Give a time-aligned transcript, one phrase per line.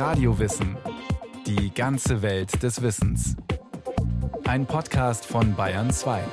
[0.00, 0.78] Radiowissen.
[1.46, 3.36] Die ganze Welt des Wissens.
[4.44, 6.24] Ein Podcast von Bayern 2.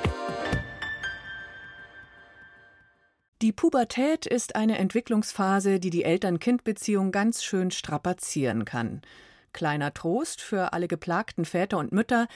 [3.41, 9.02] Die Pubertät ist eine Entwicklungsphase, die die Eltern-Kind-Beziehung ganz schön strapazieren kann.
[9.52, 12.29] Kleiner Trost für alle geplagten Väter und Mütter,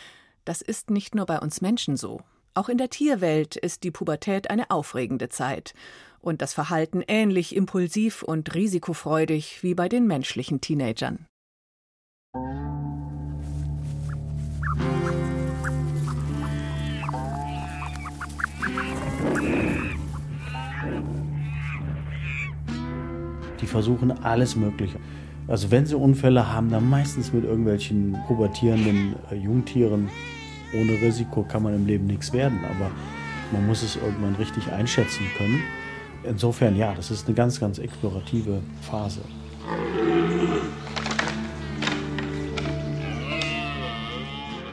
[0.43, 2.19] das ist nicht nur bei uns Menschen so.
[2.53, 5.73] Auch in der Tierwelt ist die Pubertät eine aufregende Zeit
[6.19, 11.27] und das Verhalten ähnlich impulsiv und risikofreudig wie bei den menschlichen Teenagern.
[23.61, 24.99] Die versuchen alles Mögliche.
[25.47, 30.09] Also wenn sie Unfälle haben, dann meistens mit irgendwelchen pubertierenden äh, Jungtieren
[30.73, 32.91] ohne Risiko kann man im Leben nichts werden, aber
[33.51, 35.61] man muss es irgendwann richtig einschätzen können.
[36.23, 39.21] Insofern, ja, das ist eine ganz, ganz explorative Phase.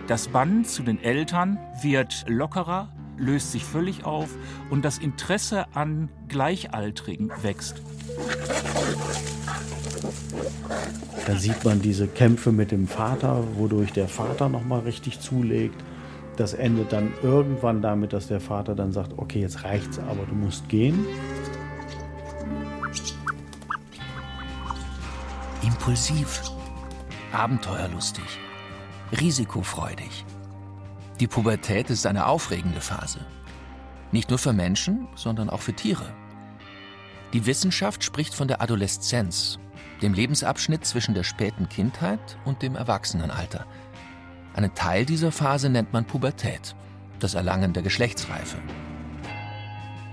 [0.06, 4.30] Das Band zu den Eltern wird lockerer, löst sich völlig auf
[4.70, 7.82] und das Interesse an Gleichaltrigen wächst.
[11.26, 15.78] Da sieht man diese Kämpfe mit dem Vater, wodurch der Vater nochmal richtig zulegt.
[16.38, 20.36] Das endet dann irgendwann damit, dass der Vater dann sagt, okay, jetzt reicht's, aber du
[20.36, 21.04] musst gehen.
[25.64, 26.42] Impulsiv,
[27.32, 28.38] abenteuerlustig,
[29.20, 30.24] risikofreudig.
[31.18, 33.18] Die Pubertät ist eine aufregende Phase.
[34.12, 36.14] Nicht nur für Menschen, sondern auch für Tiere.
[37.32, 39.58] Die Wissenschaft spricht von der Adoleszenz,
[40.02, 43.66] dem Lebensabschnitt zwischen der späten Kindheit und dem Erwachsenenalter.
[44.58, 46.74] Einen Teil dieser Phase nennt man Pubertät,
[47.20, 48.56] das Erlangen der Geschlechtsreife.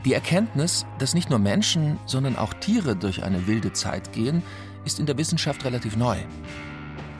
[0.05, 4.43] Die Erkenntnis, dass nicht nur Menschen, sondern auch Tiere durch eine wilde Zeit gehen,
[4.85, 6.17] ist in der Wissenschaft relativ neu.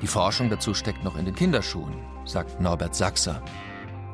[0.03, 3.42] Die Forschung dazu steckt noch in den Kinderschuhen, sagt Norbert Sachser.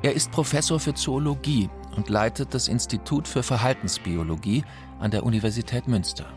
[0.04, 4.64] Er ist Professor für Zoologie und leitet das Institut für Verhaltensbiologie
[5.02, 6.28] an der Universität Münster.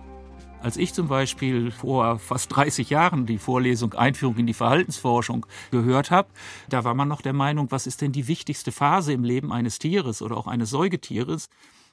[0.65, 6.11] Als ich zum Beispiel vor fast 30 Jahren die Vorlesung Einführung in die Verhaltensforschung gehört
[6.11, 6.31] habe,
[6.71, 9.79] da war man noch der Meinung, was ist denn die wichtigste Phase im Leben eines
[9.79, 11.51] Tieres oder auch eines Säugetieres?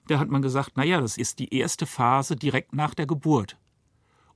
[0.07, 3.57] Da hat man gesagt, naja, das ist die erste Phase direkt nach der Geburt.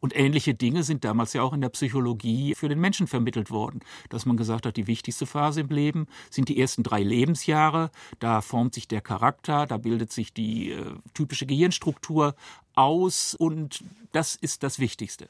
[0.06, 3.80] Und ähnliche Dinge sind damals ja auch in der Psychologie für den Menschen vermittelt worden,
[4.10, 7.90] dass man gesagt hat, die wichtigste Phase im Leben sind die ersten drei Lebensjahre.
[8.20, 12.36] Da formt sich der Charakter, da bildet sich die äh, typische Gehirnstruktur
[12.76, 15.30] aus und das ist das Wichtigste.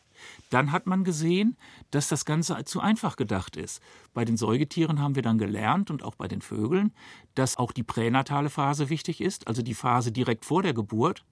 [0.50, 1.58] Dann hat man gesehen,
[1.92, 3.82] dass das Ganze zu einfach gedacht ist.
[4.14, 6.94] Bei den Säugetieren haben wir dann gelernt und auch bei den Vögeln,
[7.34, 11.26] dass auch die pränatale Phase wichtig ist, also die Phase direkt vor der Geburt.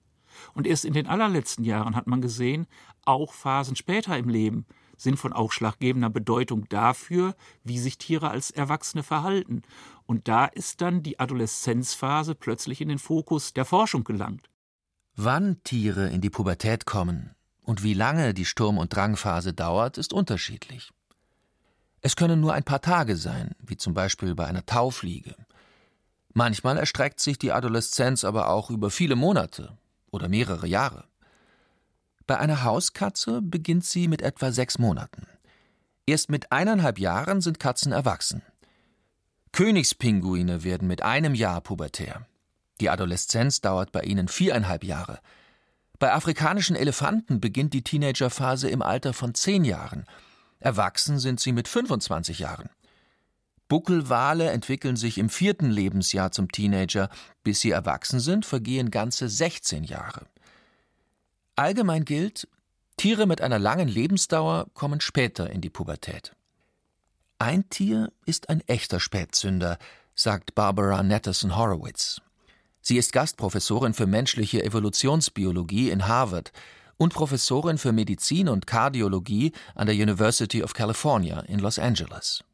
[0.52, 2.66] Und erst in den allerletzten Jahren hat man gesehen,
[3.04, 9.02] auch Phasen später im Leben sind von ausschlaggebender Bedeutung dafür, wie sich Tiere als Erwachsene
[9.02, 9.62] verhalten.
[10.06, 14.48] Und da ist dann die Adoleszenzphase plötzlich in den Fokus der Forschung gelangt.
[15.16, 20.12] Wann Tiere in die Pubertät kommen und wie lange die Sturm- und Drangphase dauert, ist
[20.12, 20.90] unterschiedlich.
[22.00, 25.36] Es können nur ein paar Tage sein, wie zum Beispiel bei einer Taufliege.
[26.32, 29.78] Manchmal erstreckt sich die Adoleszenz aber auch über viele Monate
[30.10, 31.04] oder mehrere Jahre.
[32.26, 35.28] Bei einer Hauskatze beginnt sie mit etwa sechs Monaten.
[36.06, 38.42] Erst mit eineinhalb Jahren sind Katzen erwachsen.
[39.52, 42.26] Königspinguine werden mit einem Jahr pubertär.
[42.80, 45.20] Die Adoleszenz dauert bei ihnen viereinhalb Jahre.
[45.98, 50.06] Bei afrikanischen Elefanten beginnt die Teenagerphase im Alter von zehn Jahren.
[50.58, 52.70] Erwachsen sind sie mit 25 Jahren.
[53.68, 57.08] Buckelwale entwickeln sich im vierten Lebensjahr zum Teenager.
[57.42, 60.26] Bis sie erwachsen sind, vergehen ganze 16 Jahre.
[61.56, 62.48] Allgemein gilt,
[62.96, 66.34] Tiere mit einer langen Lebensdauer kommen später in die Pubertät.
[67.38, 69.78] Ein Tier ist ein echter Spätzünder,
[70.14, 72.20] sagt Barbara Netterson Horowitz.
[72.86, 76.52] Sie ist Gastprofessorin für menschliche Evolutionsbiologie in Harvard
[76.98, 82.44] und Professorin für Medizin und Kardiologie an der University of California in Los Angeles.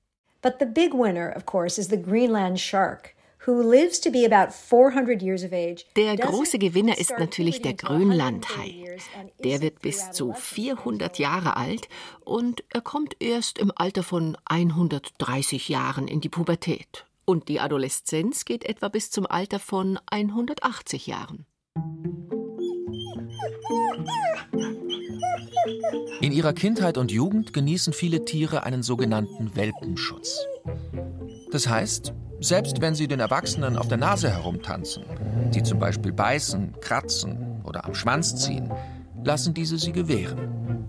[0.40, 3.16] But the big winner, of course, is the Greenland shark.
[5.96, 8.98] Der große Gewinner ist natürlich der Grönlandhai.
[9.42, 11.88] Der wird bis zu 400 Jahre alt
[12.20, 17.06] und er kommt erst im Alter von 130 Jahren in die Pubertät.
[17.30, 21.46] Und die Adoleszenz geht etwa bis zum Alter von 180 Jahren.
[26.20, 30.40] In ihrer Kindheit und Jugend genießen viele Tiere einen sogenannten Welpenschutz.
[31.52, 35.04] Das heißt, selbst wenn sie den Erwachsenen auf der Nase herumtanzen,
[35.52, 38.72] sie zum Beispiel beißen, kratzen oder am Schwanz ziehen,
[39.22, 40.88] lassen diese sie gewähren.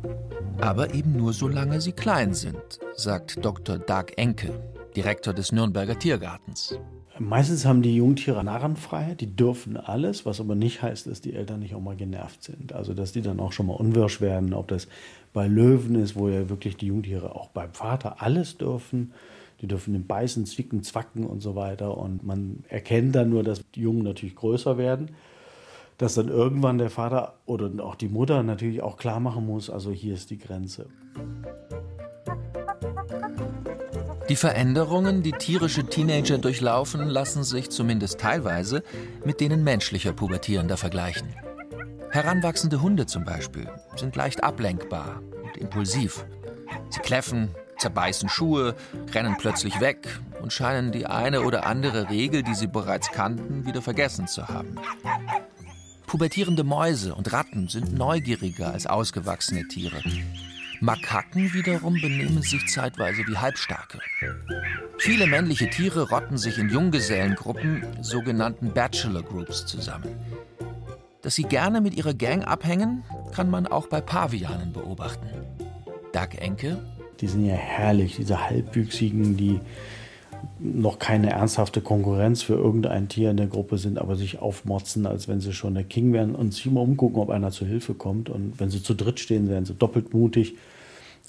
[0.60, 3.78] Aber eben nur solange sie klein sind, sagt Dr.
[3.78, 4.60] Doug Enke,
[4.96, 6.78] Direktor des Nürnberger Tiergartens.
[7.20, 11.60] Meistens haben die Jungtiere Narrenfreiheit, die dürfen alles, was aber nicht heißt, dass die Eltern
[11.60, 12.74] nicht auch mal genervt sind.
[12.74, 14.88] Also dass die dann auch schon mal unwirsch werden, ob das
[15.34, 19.14] bei Löwen ist, wo ja wirklich die Jungtiere auch beim Vater alles dürfen.
[19.62, 21.98] Die dürfen den beißen, zwicken, zwacken und so weiter.
[21.98, 25.12] Und man erkennt dann nur, dass die Jungen natürlich größer werden.
[25.98, 29.92] Dass dann irgendwann der Vater oder auch die Mutter natürlich auch klar machen muss, also
[29.92, 30.88] hier ist die Grenze.
[34.32, 38.82] Die Veränderungen, die tierische Teenager durchlaufen, lassen sich zumindest teilweise
[39.26, 41.36] mit denen menschlicher Pubertierender vergleichen.
[42.12, 46.26] Heranwachsende Hunde zum Beispiel sind leicht ablenkbar und impulsiv.
[46.92, 48.78] Sie kläffen, zerbeißen Schuhe,
[49.14, 50.08] rennen plötzlich weg
[50.42, 54.78] und scheinen die eine oder andere Regel, die sie bereits kannten, wieder vergessen zu haben.
[56.08, 60.02] Pubertierende Mäuse und Ratten sind neugieriger als ausgewachsene Tiere.
[60.82, 64.00] Makaken wiederum benehmen sich zeitweise wie Halbstarke.
[64.98, 70.10] Viele männliche Tiere rotten sich in Junggesellengruppen, sogenannten Bachelor Groups, zusammen.
[71.22, 75.28] Dass sie gerne mit ihrer Gang abhängen, kann man auch bei Pavianen beobachten.
[76.14, 76.78] Doug Enke
[77.22, 79.60] die sind ja herrlich, diese halbwüchsigen, die
[80.60, 85.28] noch keine ernsthafte Konkurrenz für irgendein Tier in der Gruppe sind, aber sich aufmotzen, als
[85.28, 88.30] wenn sie schon der King wären und sich immer umgucken, ob einer zu Hilfe kommt.
[88.30, 90.56] Und wenn sie zu dritt stehen, werden sie doppelt mutig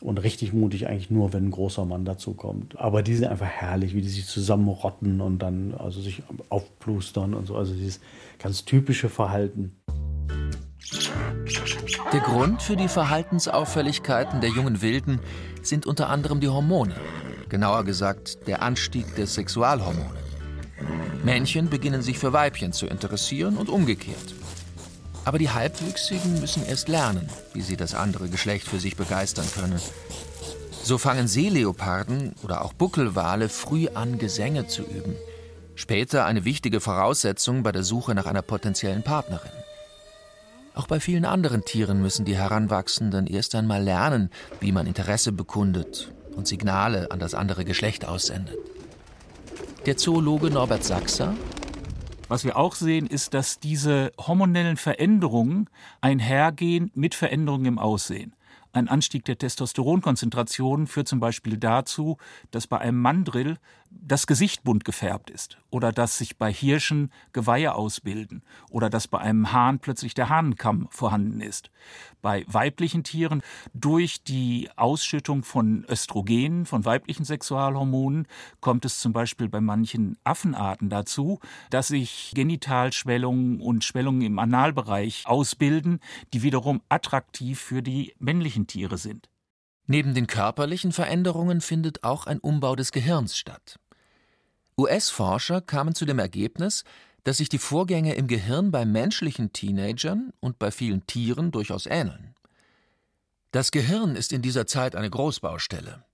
[0.00, 2.79] und richtig mutig eigentlich nur, wenn ein großer Mann dazu kommt.
[2.79, 7.47] Aber die sind einfach herrlich, wie die sich zusammenrotten und dann also sich aufplustern und
[7.47, 7.56] so.
[7.56, 8.00] Also dieses
[8.38, 9.76] ganz typische Verhalten.
[12.12, 15.20] Der Grund für die Verhaltensauffälligkeiten der jungen Wilden
[15.62, 16.94] sind unter anderem die Hormone,
[17.52, 20.16] genauer gesagt der Anstieg der Sexualhormone.
[21.22, 24.34] Männchen beginnen sich für Weibchen zu interessieren und umgekehrt.
[25.26, 29.78] Aber die Halbwüchsigen müssen erst lernen, wie sie das andere Geschlecht für sich begeistern können.
[30.82, 35.14] So fangen Seeleoparden oder auch Buckelwale früh an, Gesänge zu üben.
[35.75, 39.52] Später eine wichtige Voraussetzung bei der Suche nach einer potenziellen Partnerin.
[40.75, 46.10] Auch bei vielen anderen Tieren müssen die Heranwachsenden erst einmal lernen, wie man Interesse bekundet
[46.34, 48.58] und Signale an das andere Geschlecht aussendet.
[49.87, 51.34] Der Zoologe Norbert Sachser
[52.32, 55.69] was wir auch sehen, ist, dass diese hormonellen Veränderungen
[56.00, 58.32] einhergehen mit Veränderungen im Aussehen.
[58.73, 62.17] Ein Anstieg der Testosteronkonzentration führt zum Beispiel dazu,
[62.50, 63.58] dass bei einem Mandrill
[64.00, 69.19] das Gesicht bunt gefärbt ist oder dass sich bei Hirschen Geweihe ausbilden oder dass bei
[69.19, 71.71] einem Hahn plötzlich der Hahnenkamm vorhanden ist.
[72.21, 73.43] Bei weiblichen Tieren
[73.73, 78.27] durch die Ausschüttung von Östrogenen, von weiblichen Sexualhormonen,
[78.61, 81.41] kommt es zum Beispiel bei manchen Affenarten dazu,
[81.71, 86.00] dass sich Genitalschwellungen und Schwellungen im Analbereich ausbilden,
[86.33, 89.29] die wiederum attraktiv für die männlichen Tiere sind.
[89.87, 93.79] Neben den körperlichen Veränderungen findet auch ein Umbau des Gehirns statt.
[94.79, 96.85] US-Forscher kamen zu dem Ergebnis,
[97.25, 102.35] dass sich die Vorgänge im Gehirn bei menschlichen Teenagern und bei vielen Tieren durchaus ähneln.
[103.53, 106.05] Das Gehirn ist in dieser Zeit eine Großbaustelle.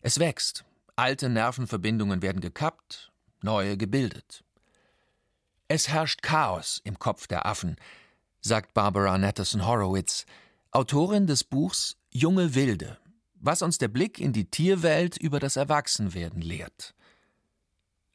[0.00, 0.64] Es wächst,
[0.96, 4.44] alte Nervenverbindungen werden gekappt, neue gebildet.
[5.68, 7.76] Es herrscht Chaos im Kopf der Affen,
[8.40, 10.24] sagt Barbara Natterson Horowitz,
[10.70, 12.98] Autorin des Buchs Junge Wilde,
[13.34, 16.94] was uns der Blick in die Tierwelt über das Erwachsenwerden lehrt.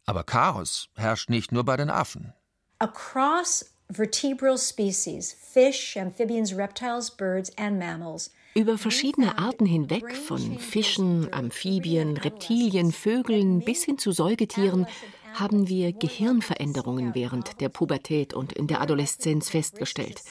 [0.05, 2.34] Aber Chaos herrscht nicht nur bei den Affen.
[2.79, 11.31] Across vertebral species, fish, amphibians, reptiles, birds and mammals, über verschiedene Arten hinweg, von Fischen,
[11.34, 14.88] Amphibien, Reptilien, Vögeln bis hin zu Säugetieren,
[15.34, 20.22] haben wir Gehirnveränderungen während der Pubertät und in der Adoleszenz festgestellt.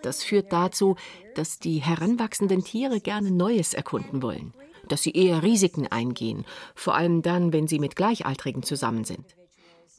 [0.00, 0.96] Das führt dazu,
[1.34, 4.54] dass die heranwachsenden Tiere gerne Neues erkunden wollen
[4.88, 9.36] dass sie eher Risiken eingehen, vor allem dann, wenn sie mit Gleichaltrigen zusammen sind.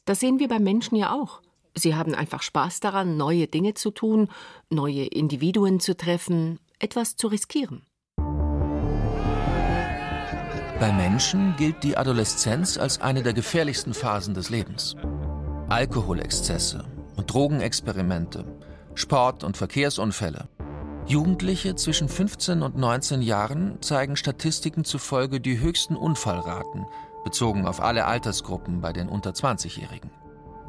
[0.04, 1.40] Das sehen wir beim Menschen ja auch.
[1.74, 4.28] Sie haben einfach Spaß daran, neue Dinge zu tun,
[4.68, 7.82] neue Individuen zu treffen, etwas zu riskieren.
[10.80, 14.96] Bei Menschen gilt die Adoleszenz als eine der gefährlichsten Phasen des Lebens.
[15.68, 16.84] Alkoholexzesse
[17.16, 18.44] und Drogenexperimente,
[18.94, 20.48] Sport- und Verkehrsunfälle,
[21.10, 26.86] Jugendliche zwischen 15 und 19 Jahren zeigen Statistiken zufolge die höchsten Unfallraten,
[27.24, 30.08] bezogen auf alle Altersgruppen bei den unter 20-Jährigen.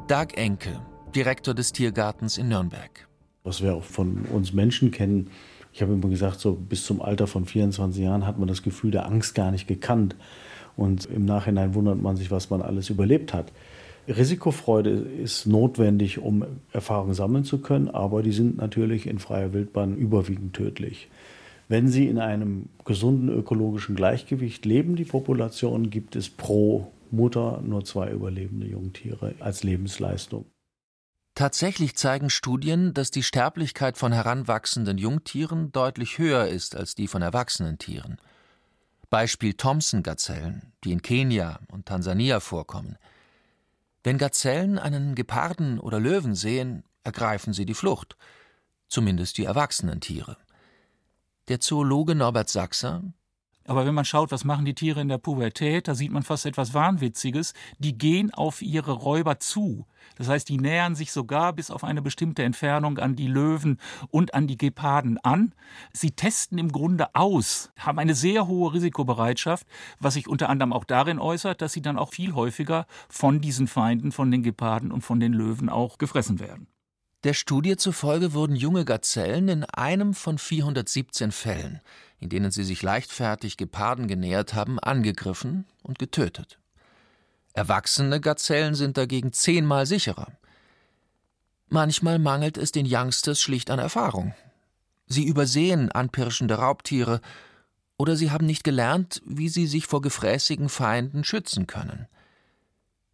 [0.08, 0.80] Doug Enke,
[1.14, 3.06] Direktor des Tiergartens in Nürnberg.
[3.44, 5.30] Was wir auch von uns Menschen kennen,
[5.72, 8.90] ich habe immer gesagt, so bis zum Alter von 24 Jahren hat man das Gefühl
[8.90, 10.16] der Angst gar nicht gekannt.
[10.76, 13.52] Und im Nachhinein wundert man sich, was man alles überlebt hat.
[14.08, 19.96] Risikofreude ist notwendig, um Erfahrungen sammeln zu können, aber die sind natürlich in freier Wildbahn
[19.96, 21.08] überwiegend tödlich.
[21.68, 27.84] Wenn sie in einem gesunden ökologischen Gleichgewicht leben, die Population, gibt es pro Mutter nur
[27.84, 30.46] zwei überlebende Jungtiere als Lebensleistung.
[31.34, 37.22] Tatsächlich zeigen Studien, dass die Sterblichkeit von heranwachsenden Jungtieren deutlich höher ist als die von
[37.22, 38.18] erwachsenen Tieren.
[39.08, 42.98] Beispiel Thomson-Gazellen, die in Kenia und Tansania vorkommen.
[44.04, 48.16] Wenn Gazellen einen Geparden oder Löwen sehen, ergreifen sie die Flucht,
[48.88, 50.36] zumindest die erwachsenen Tiere.
[51.48, 53.02] Der Zoologe Norbert Sachser
[53.66, 56.46] aber wenn man schaut, was machen die Tiere in der Pubertät, da sieht man fast
[56.46, 57.54] etwas Wahnwitziges.
[57.78, 59.86] Die gehen auf ihre Räuber zu.
[60.16, 63.78] Das heißt, die nähern sich sogar bis auf eine bestimmte Entfernung an die Löwen
[64.10, 65.54] und an die Geparden an.
[65.92, 69.66] Sie testen im Grunde aus, haben eine sehr hohe Risikobereitschaft,
[70.00, 73.68] was sich unter anderem auch darin äußert, dass sie dann auch viel häufiger von diesen
[73.68, 76.66] Feinden, von den Geparden und von den Löwen auch gefressen werden.
[77.24, 81.80] Der Studie zufolge wurden junge Gazellen in einem von 417 Fällen,
[82.18, 86.58] in denen sie sich leichtfertig Geparden genähert haben, angegriffen und getötet.
[87.52, 90.32] Erwachsene Gazellen sind dagegen zehnmal sicherer.
[91.68, 94.34] Manchmal mangelt es den Youngsters schlicht an Erfahrung.
[95.06, 97.20] Sie übersehen anpirschende Raubtiere
[97.98, 102.08] oder sie haben nicht gelernt, wie sie sich vor gefräßigen Feinden schützen können.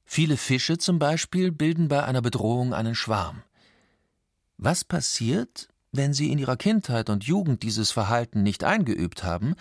[0.06, 3.42] Viele Fische zum Beispiel bilden bei einer Bedrohung einen Schwarm.
[4.60, 9.54] Was passiert, wenn sie in ihrer Kindheit und Jugend dieses Verhalten nicht eingeübt haben,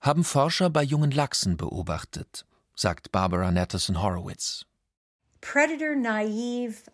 [0.00, 4.64] haben Forscher bei jungen Lachsen beobachtet, sagt Barbara Natterson Horowitz.
[5.42, 6.90] Predator naive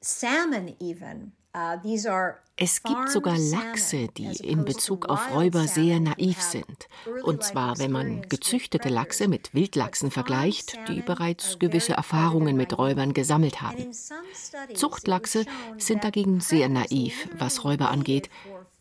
[0.00, 1.32] salmon even
[2.56, 6.88] es gibt sogar Lachse, die in Bezug auf Räuber sehr naiv sind.
[7.22, 13.14] Und zwar, wenn man gezüchtete Lachse mit Wildlachsen vergleicht, die bereits gewisse Erfahrungen mit Räubern
[13.14, 13.86] gesammelt haben.
[14.74, 15.44] Zuchtlachse
[15.78, 18.28] sind dagegen sehr naiv, was Räuber angeht.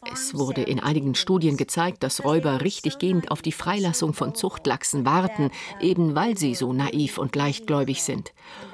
[0.05, 5.51] Es wurde in einigen Studien gezeigt, dass Räuber richtiggehend auf die Freilassung von Zuchtlachsen warten,
[5.81, 8.33] eben weil sie so naiv und leichtgläubig sind.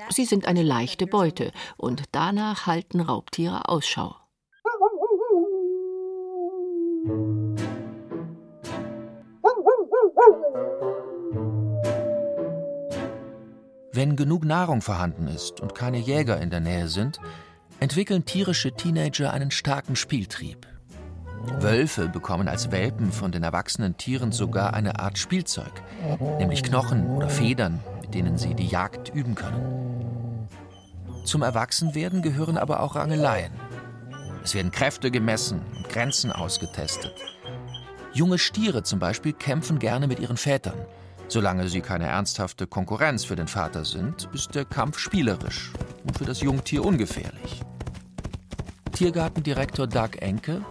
[0.10, 4.16] Sie sind eine leichte Beute und danach halten Raubtiere Ausschau.
[13.92, 17.20] Wenn genug Nahrung vorhanden ist und keine Jäger in der Nähe sind,
[17.80, 20.68] entwickeln tierische Teenager einen starken Spieltrieb.
[21.62, 25.72] Wölfe bekommen als Welpen von den erwachsenen Tieren sogar eine Art Spielzeug,
[26.38, 30.48] nämlich Knochen oder Federn, mit denen sie die Jagd üben können.
[31.24, 33.54] Zum Erwachsenwerden gehören aber auch Rangeleien.
[34.44, 37.16] Es werden Kräfte gemessen und Grenzen ausgetestet.
[38.14, 40.78] Junge Stiere zum Beispiel kämpfen gerne mit ihren Vätern.
[41.28, 45.72] Solange sie keine ernsthafte Konkurrenz für den Vater sind, ist der Kampf spielerisch
[46.04, 47.62] und für das Jungtier ungefährlich.
[48.92, 50.64] Tiergartendirektor Doug Enke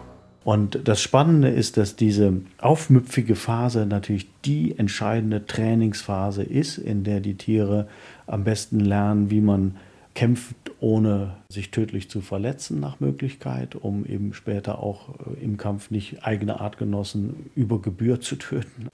[0.45, 7.21] und das Spannende ist, dass diese aufmüpfige Phase natürlich die entscheidende Trainingsphase ist, in der
[7.21, 7.89] die Tiere
[8.27, 9.77] am besten lernen, wie man
[10.15, 15.91] kämpft, ohne sich tödlich zu verletzen nach Möglichkeit, um eben später auch äh, im Kampf
[15.91, 18.89] nicht eigene Artgenossen über Gebühr zu töten.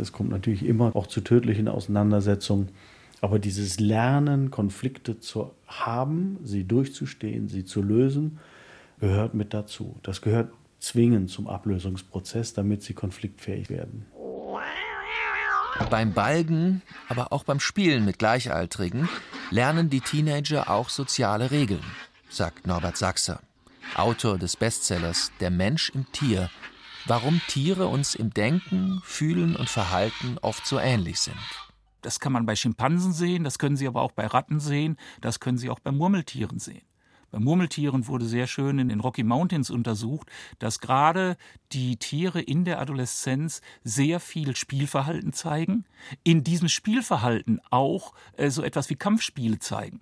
[0.00, 2.70] Es kommt natürlich immer auch zu tödlichen Auseinandersetzungen.
[3.20, 8.38] Aber dieses Lernen, Konflikte zu haben, sie durchzustehen, sie zu lösen,
[9.00, 9.94] gehört mit dazu.
[10.02, 14.06] Das gehört zwingen zum Ablösungsprozess, damit sie konfliktfähig werden.
[15.90, 19.08] Beim Balgen, aber auch beim Spielen mit Gleichaltrigen
[19.50, 21.84] lernen die Teenager auch soziale Regeln,
[22.28, 23.40] sagt Norbert Sachser,
[23.94, 26.50] Autor des Bestsellers Der Mensch im Tier,
[27.06, 31.36] warum Tiere uns im Denken, Fühlen und Verhalten oft so ähnlich sind.
[32.02, 35.40] Das kann man bei Schimpansen sehen, das können Sie aber auch bei Ratten sehen, das
[35.40, 36.86] können Sie auch bei Murmeltieren sehen.
[37.36, 41.36] Bei Murmeltieren wurde sehr schön in den Rocky Mountains untersucht, dass gerade
[41.72, 45.84] die Tiere in der Adoleszenz sehr viel Spielverhalten zeigen,
[46.24, 50.00] in diesem Spielverhalten auch äh, so etwas wie Kampfspiele zeigen.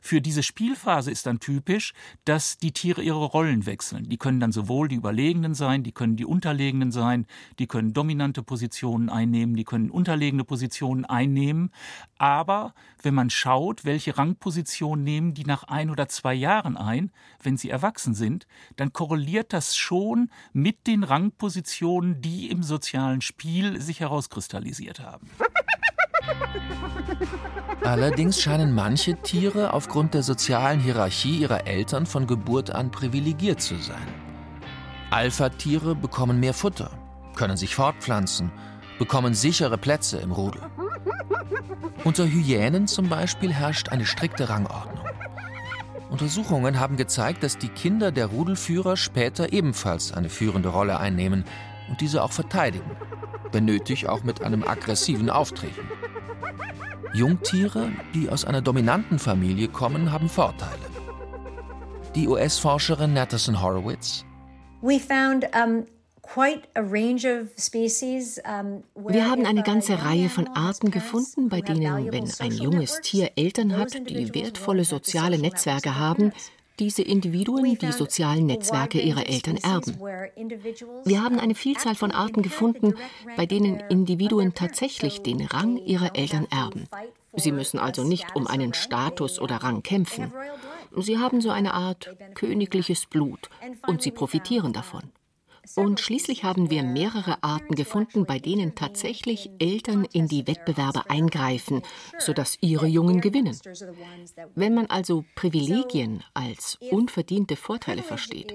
[0.00, 1.92] Für diese Spielphase ist dann typisch,
[2.24, 4.08] dass die Tiere ihre Rollen wechseln.
[4.08, 7.26] Die können dann sowohl die Überlegenen sein, die können die Unterlegenen sein,
[7.58, 11.70] die können dominante Positionen einnehmen, die können unterlegene Positionen einnehmen.
[12.18, 17.10] Aber wenn man schaut, welche Rangposition nehmen die nach ein oder zwei Jahren ein,
[17.42, 18.46] wenn sie erwachsen sind,
[18.76, 25.28] dann korreliert das schon mit den Rangpositionen, die im sozialen Spiel sich herauskristallisiert haben.
[27.84, 33.76] Allerdings scheinen manche Tiere aufgrund der sozialen Hierarchie ihrer Eltern von Geburt an privilegiert zu
[33.76, 34.06] sein.
[35.10, 36.90] Alpha-Tiere bekommen mehr Futter,
[37.34, 38.50] können sich fortpflanzen,
[38.98, 40.62] bekommen sichere Plätze im Rudel.
[42.04, 45.04] Unter Hyänen zum Beispiel herrscht eine strikte Rangordnung.
[46.10, 51.44] Untersuchungen haben gezeigt, dass die Kinder der Rudelführer später ebenfalls eine führende Rolle einnehmen,
[51.88, 52.90] und diese auch verteidigen,
[53.52, 55.88] wenn nötig auch mit einem aggressiven Auftreten.
[57.14, 60.90] Jungtiere, die aus einer dominanten Familie kommen, haben Vorteile.
[62.14, 64.24] Die US-Forscherin Natterson Horowitz.
[64.80, 65.86] We found um
[69.08, 73.76] wir haben eine ganze Reihe von Arten gefunden, bei denen, wenn ein junges Tier Eltern
[73.76, 76.32] hat, die wertvolle soziale Netzwerke haben,
[76.78, 79.98] diese Individuen die sozialen Netzwerke ihrer Eltern erben.
[81.04, 82.94] Wir haben eine Vielzahl von Arten gefunden,
[83.36, 86.88] bei denen Individuen tatsächlich den Rang ihrer Eltern erben.
[87.34, 90.32] Sie müssen also nicht um einen Status oder Rang kämpfen.
[90.96, 93.48] Sie haben so eine Art königliches Blut
[93.86, 95.02] und sie profitieren davon.
[95.76, 101.82] Und schließlich haben wir mehrere Arten gefunden, bei denen tatsächlich Eltern in die Wettbewerbe eingreifen,
[102.18, 103.56] sodass ihre Jungen gewinnen.
[104.54, 108.54] Wenn man also Privilegien als unverdiente Vorteile versteht,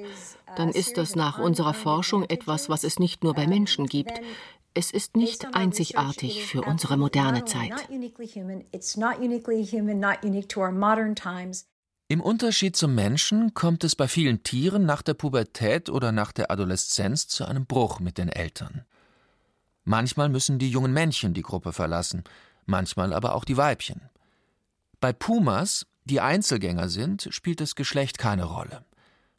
[0.56, 4.20] dann ist das nach unserer Forschung etwas, was es nicht nur bei Menschen gibt.
[4.74, 7.74] Es ist nicht einzigartig für unsere moderne Zeit.
[12.10, 16.50] Im Unterschied zum Menschen kommt es bei vielen Tieren nach der Pubertät oder nach der
[16.50, 18.86] Adoleszenz zu einem Bruch mit den Eltern.
[19.84, 22.24] Manchmal müssen die jungen Männchen die Gruppe verlassen,
[22.66, 24.10] manchmal aber auch die Weibchen.
[25.02, 28.86] Bei Pumas, die Einzelgänger sind, spielt das Geschlecht keine Rolle.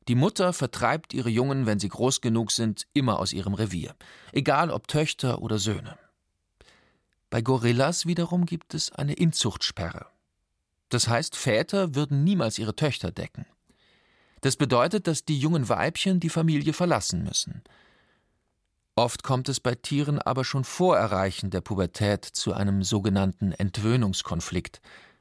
[0.06, 3.94] Die Mutter vertreibt ihre Jungen, wenn sie groß genug sind, immer aus ihrem Revier,
[4.32, 5.98] egal ob Töchter oder Söhne.
[7.30, 10.06] Bei Gorillas wiederum gibt es eine Inzuchtsperre.
[10.88, 13.46] Das heißt, Väter würden niemals ihre Töchter decken.
[14.40, 17.62] Das bedeutet, dass die jungen Weibchen die Familie verlassen müssen.
[18.94, 24.80] Oft kommt es bei Tieren aber schon vor Erreichen der Pubertät zu einem sogenannten Entwöhnungskonflikt,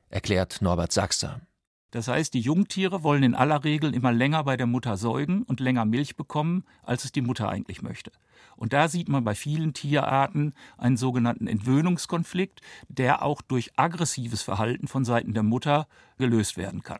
[0.09, 1.41] erklärt Norbert Sachser.
[1.91, 5.59] Das heißt, die Jungtiere wollen in aller Regel immer länger bei der Mutter säugen und
[5.59, 8.11] länger Milch bekommen, als es die Mutter eigentlich möchte.
[8.57, 14.87] Und da sieht man bei vielen Tierarten einen sogenannten Entwöhnungskonflikt, der auch durch aggressives Verhalten
[14.87, 16.99] von Seiten der Mutter gelöst werden kann.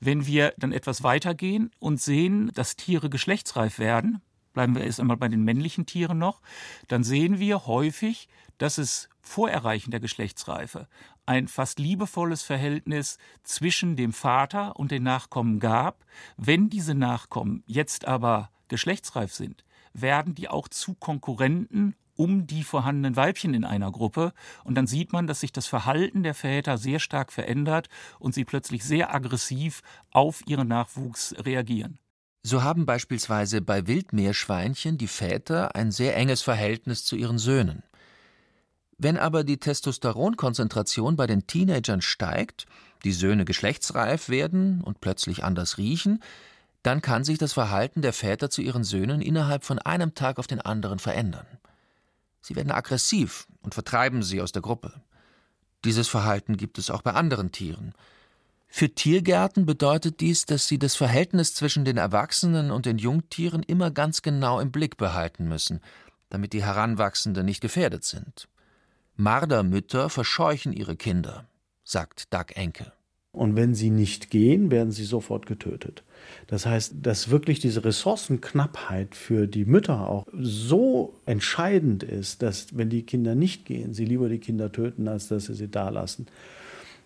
[0.00, 5.16] Wenn wir dann etwas weitergehen und sehen, dass Tiere geschlechtsreif werden, bleiben wir erst einmal
[5.16, 6.40] bei den männlichen Tieren noch,
[6.88, 10.88] dann sehen wir häufig, dass es vor Erreichen der Geschlechtsreife
[11.26, 16.04] ein fast liebevolles Verhältnis zwischen dem Vater und den Nachkommen gab.
[16.36, 23.14] Wenn diese Nachkommen jetzt aber geschlechtsreif sind, werden die auch zu Konkurrenten um die vorhandenen
[23.14, 24.32] Weibchen in einer Gruppe.
[24.64, 28.44] Und dann sieht man, dass sich das Verhalten der Väter sehr stark verändert und sie
[28.44, 31.98] plötzlich sehr aggressiv auf ihren Nachwuchs reagieren.
[32.42, 37.82] So haben beispielsweise bei Wildmeerschweinchen die Väter ein sehr enges Verhältnis zu ihren Söhnen.
[38.98, 42.66] Wenn aber die Testosteronkonzentration bei den Teenagern steigt,
[43.04, 46.22] die Söhne geschlechtsreif werden und plötzlich anders riechen,
[46.82, 50.46] dann kann sich das Verhalten der Väter zu ihren Söhnen innerhalb von einem Tag auf
[50.46, 51.46] den anderen verändern.
[52.40, 55.02] Sie werden aggressiv und vertreiben sie aus der Gruppe.
[55.84, 57.92] Dieses Verhalten gibt es auch bei anderen Tieren.
[58.68, 63.90] Für Tiergärten bedeutet dies, dass sie das Verhältnis zwischen den Erwachsenen und den Jungtieren immer
[63.90, 65.80] ganz genau im Blick behalten müssen,
[66.30, 68.48] damit die Heranwachsenden nicht gefährdet sind.
[69.18, 71.48] Mardermütter verscheuchen ihre Kinder,
[71.84, 72.92] sagt Doug Enke.
[73.32, 76.04] Und wenn sie nicht gehen, werden sie sofort getötet.
[76.46, 82.90] Das heißt, dass wirklich diese Ressourcenknappheit für die Mütter auch so entscheidend ist, dass wenn
[82.90, 86.26] die Kinder nicht gehen, sie lieber die Kinder töten, als dass sie sie da lassen.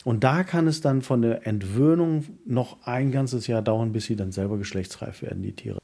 [0.05, 4.16] Und da kann es dann von der Entwöhnung noch ein ganzes Jahr dauern, bis sie
[4.16, 5.80] dann selber geschlechtsreif werden, die Tiere.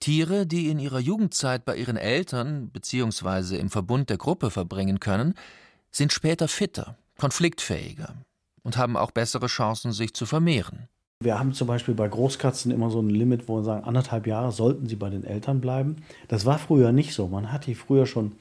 [0.00, 3.56] Tiere, die in ihrer Jugendzeit bei ihren Eltern bzw.
[3.56, 5.34] im Verbund der Gruppe verbringen können,
[5.92, 8.14] sind später fitter, konfliktfähiger,
[8.62, 10.88] und haben auch bessere Chancen, sich zu vermehren.
[11.22, 14.52] Wir haben zum Beispiel bei Großkatzen immer so ein Limit, wo wir sagen, anderthalb Jahre
[14.52, 15.96] sollten sie bei den Eltern bleiben.
[16.28, 17.28] Das war früher nicht so.
[17.28, 18.32] Man hat die früher schon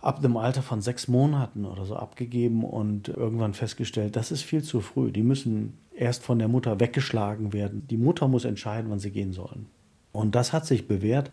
[0.00, 4.64] ab dem Alter von sechs Monaten oder so abgegeben und irgendwann festgestellt, das ist viel
[4.64, 5.12] zu früh.
[5.12, 7.86] Die müssen erst von der Mutter weggeschlagen werden.
[7.88, 9.66] Die Mutter muss entscheiden, wann sie gehen sollen.
[10.16, 11.30] Und das hat sich bewährt.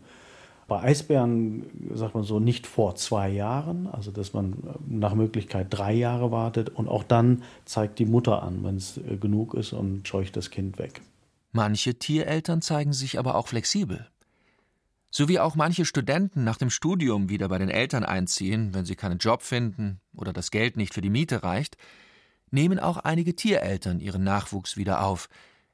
[0.66, 5.92] Bei Eisbären sagt man so nicht vor zwei Jahren, also dass man nach Möglichkeit drei
[5.92, 10.08] Jahre wartet und auch dann zeigt die Mutter an, wenn es äh, genug ist und
[10.08, 11.02] scheucht das Kind weg.
[11.52, 14.08] Manche Tiereltern zeigen sich aber auch flexibel.
[15.10, 18.96] So wie auch manche Studenten nach dem Studium wieder bei den Eltern einziehen, wenn sie
[18.96, 21.76] keinen Job finden oder das Geld nicht für die Miete reicht,
[22.50, 25.28] nehmen auch einige Tiereltern ihren Nachwuchs wieder auf,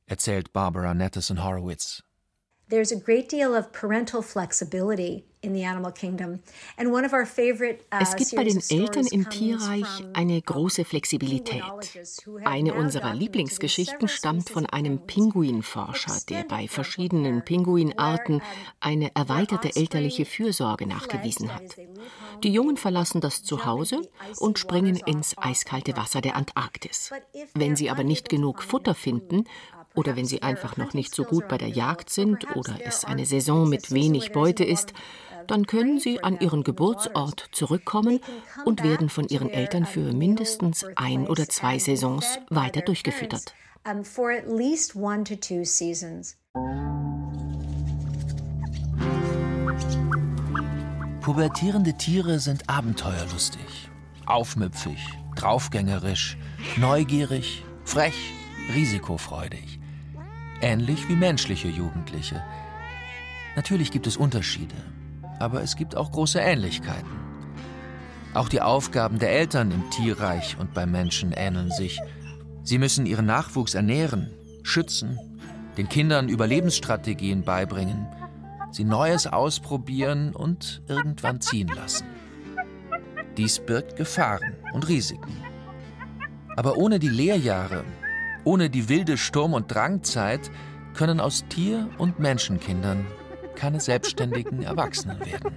[0.04, 2.02] erzählt Barbara Nettison Horowitz.
[2.70, 6.40] There's a great deal of parental flexibility in the animal kingdom.
[6.76, 10.85] And one of our favorite, uh, es gibt bei den Eltern im Tierreich eine große
[10.85, 11.64] Flexibilität.
[12.44, 18.42] Eine unserer Lieblingsgeschichten stammt von einem Pinguinforscher, der bei verschiedenen Pinguinarten
[18.78, 21.76] eine erweiterte elterliche Fürsorge nachgewiesen hat.
[22.44, 24.02] Die Jungen verlassen das Zuhause
[24.38, 27.11] und springen ins eiskalte Wasser der Antarktis.
[27.54, 29.44] Wenn sie aber nicht genug Futter finden,
[29.94, 33.26] oder wenn sie einfach noch nicht so gut bei der Jagd sind oder es eine
[33.26, 34.92] Saison mit wenig Beute ist,
[35.46, 38.20] dann können sie an ihren Geburtsort zurückkommen
[38.64, 43.55] und werden von ihren Eltern für mindestens ein oder zwei Saisons weiter durchgefüttert.
[51.20, 53.90] Pubertierende Tiere sind abenteuerlustig,
[54.26, 54.98] aufmüpfig,
[55.37, 56.37] draufgängerisch,
[56.76, 58.33] neugierig, frech,
[58.74, 59.79] risikofreudig
[60.60, 62.42] ähnlich wie menschliche Jugendliche.
[63.56, 64.74] Natürlich gibt es Unterschiede,
[65.38, 67.10] aber es gibt auch große Ähnlichkeiten.
[68.32, 72.00] Auch die Aufgaben der Eltern im Tierreich und beim Menschen ähneln sich.
[72.62, 74.30] Sie müssen ihren Nachwuchs ernähren,
[74.62, 75.18] schützen,
[75.76, 78.06] den Kindern Überlebensstrategien beibringen,
[78.70, 82.06] sie Neues ausprobieren und irgendwann ziehen lassen.
[83.36, 85.36] Dies birgt Gefahren und Risiken.
[86.56, 87.84] Aber ohne die Lehrjahre
[88.44, 90.50] ohne die wilde Sturm- und Drangzeit
[90.94, 93.07] können aus Tier- und Menschenkindern
[93.55, 95.55] keine selbstständigen Erwachsenen werden.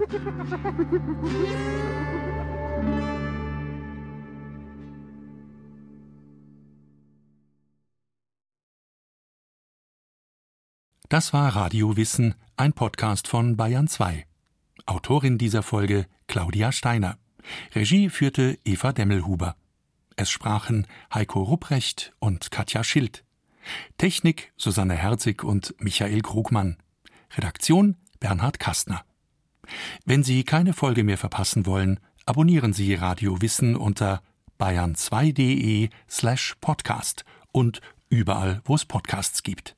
[11.08, 14.26] Das war Radio Wissen, ein Podcast von Bayern 2.
[14.86, 17.19] Autorin dieser Folge Claudia Steiner.
[17.76, 19.56] Regie führte Eva Demmelhuber.
[20.15, 23.23] Es sprachen Heiko Rupprecht und Katja Schild.
[23.97, 26.78] Technik Susanne Herzig und Michael Krugmann.
[27.36, 29.04] Redaktion Bernhard Kastner.
[30.06, 34.21] Wenn Sie keine Folge mehr verpassen wollen, abonnieren Sie Radio Wissen unter
[34.60, 39.76] bayern2.de slash podcast und überall, wo es Podcasts gibt.